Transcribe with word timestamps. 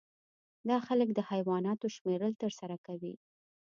دا 0.69 0.77
خلک 0.87 1.09
د 1.13 1.19
حیواناتو 1.29 1.87
شمیرل 1.95 2.33
ترسره 2.43 2.77
کوي 2.85 3.13